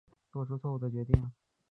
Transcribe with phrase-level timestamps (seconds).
[0.31, 1.31] 做出错误的决定